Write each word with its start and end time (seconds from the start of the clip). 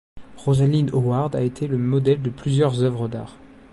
Rosalind 0.37 0.89
Howard 0.95 1.35
a 1.35 1.41
été 1.43 1.67
le 1.67 1.77
modèle 1.77 2.23
de 2.23 2.31
plusieurs 2.31 2.81
œuvres 2.81 3.07
d'art. 3.07 3.37